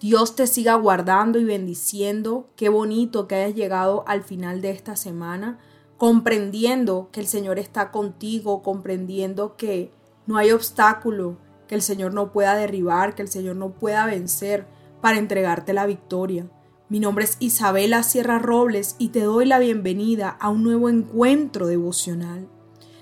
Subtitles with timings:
[0.00, 2.48] Dios te siga guardando y bendiciendo.
[2.56, 5.58] Qué bonito que hayas llegado al final de esta semana,
[5.96, 9.92] comprendiendo que el Señor está contigo, comprendiendo que
[10.26, 14.66] no hay obstáculo que el Señor no pueda derribar, que el Señor no pueda vencer
[15.00, 16.46] para entregarte la victoria.
[16.88, 21.66] Mi nombre es Isabela Sierra Robles y te doy la bienvenida a un nuevo encuentro
[21.66, 22.48] devocional.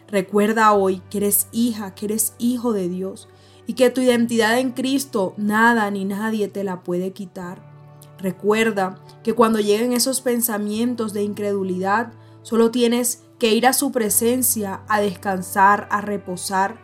[0.08, 3.28] Recuerda hoy que eres hija, que eres hijo de Dios
[3.66, 7.62] y que tu identidad en Cristo nada ni nadie te la puede quitar.
[8.18, 12.12] Recuerda que cuando lleguen esos pensamientos de incredulidad,
[12.42, 16.76] solo tienes que ir a su presencia a descansar, a reposar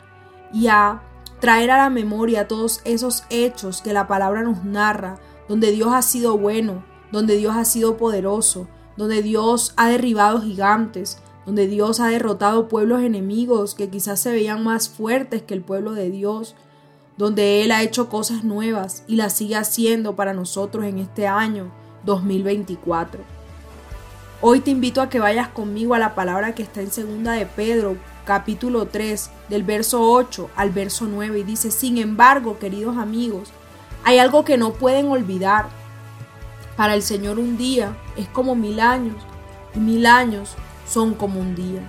[0.53, 1.03] y a
[1.41, 6.03] traer a la memoria todos esos hechos que la palabra nos narra, donde Dios ha
[6.03, 12.09] sido bueno, donde Dios ha sido poderoso, donde Dios ha derribado gigantes, donde Dios ha
[12.09, 16.55] derrotado pueblos enemigos que quizás se veían más fuertes que el pueblo de Dios,
[17.21, 21.71] donde Él ha hecho cosas nuevas y las sigue haciendo para nosotros en este año
[22.05, 23.21] 2024.
[24.41, 27.45] Hoy te invito a que vayas conmigo a la palabra que está en segunda de
[27.45, 33.51] Pedro, capítulo 3, del verso 8 al verso 9 y dice, "Sin embargo, queridos amigos,
[34.03, 35.69] hay algo que no pueden olvidar.
[36.75, 39.17] Para el Señor un día es como mil años
[39.75, 40.55] y mil años
[40.89, 41.83] son como un día.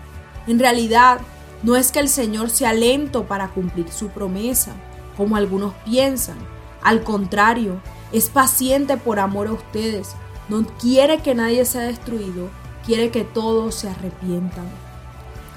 [0.45, 1.21] En realidad,
[1.63, 4.75] no es que el Señor sea lento para cumplir su promesa,
[5.17, 6.37] como algunos piensan.
[6.81, 7.79] Al contrario,
[8.11, 10.15] es paciente por amor a ustedes.
[10.49, 12.49] No quiere que nadie sea destruido,
[12.85, 14.65] quiere que todos se arrepientan.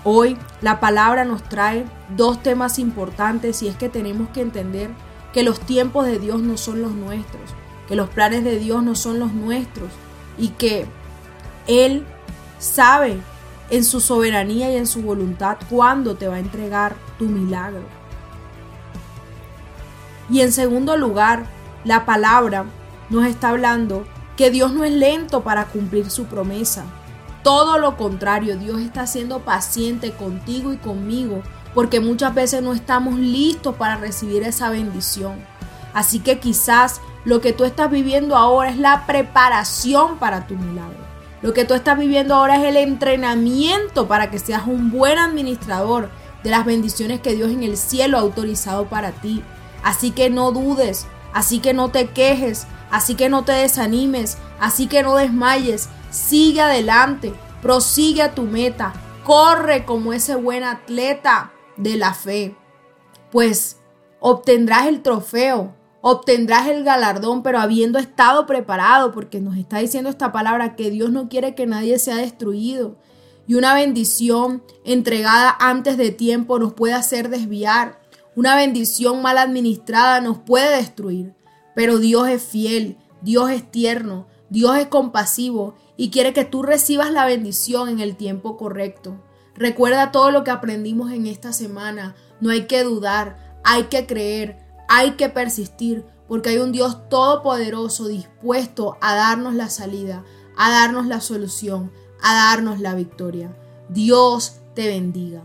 [0.05, 4.91] Hoy la palabra nos trae dos temas importantes y es que tenemos que entender
[5.33, 7.43] que los tiempos de Dios no son los nuestros,
[7.89, 9.91] que los planes de Dios no son los nuestros
[10.39, 10.87] y que
[11.67, 12.05] Él
[12.59, 13.19] sabe
[13.71, 17.83] en su soberanía y en su voluntad cuándo te va a entregar tu milagro.
[20.31, 21.47] Y en segundo lugar,
[21.85, 22.65] la palabra
[23.11, 24.05] nos está hablando
[24.37, 26.85] que Dios no es lento para cumplir su promesa.
[27.43, 31.43] Todo lo contrario, Dios está siendo paciente contigo y conmigo
[31.75, 35.45] porque muchas veces no estamos listos para recibir esa bendición.
[35.93, 41.05] Así que quizás lo que tú estás viviendo ahora es la preparación para tu milagro.
[41.43, 46.09] Lo que tú estás viviendo ahora es el entrenamiento para que seas un buen administrador
[46.43, 49.43] de las bendiciones que Dios en el cielo ha autorizado para ti.
[49.85, 54.89] Así que no dudes, así que no te quejes, así que no te desanimes, así
[54.89, 55.89] que no desmayes.
[56.11, 58.93] Sigue adelante, prosigue a tu meta,
[59.25, 62.57] corre como ese buen atleta de la fe,
[63.31, 63.79] pues
[64.19, 65.75] obtendrás el trofeo
[66.07, 71.11] obtendrás el galardón, pero habiendo estado preparado, porque nos está diciendo esta palabra que Dios
[71.11, 72.97] no quiere que nadie sea destruido.
[73.47, 78.03] Y una bendición entregada antes de tiempo nos puede hacer desviar.
[78.37, 81.35] Una bendición mal administrada nos puede destruir.
[81.75, 87.11] Pero Dios es fiel, Dios es tierno, Dios es compasivo y quiere que tú recibas
[87.11, 89.23] la bendición en el tiempo correcto.
[89.55, 92.15] Recuerda todo lo que aprendimos en esta semana.
[92.41, 94.59] No hay que dudar, hay que creer,
[94.89, 100.25] hay que persistir porque hay un Dios todopoderoso dispuesto a darnos la salida,
[100.57, 103.57] a darnos la solución, a darnos la victoria.
[103.89, 105.45] Dios te bendiga.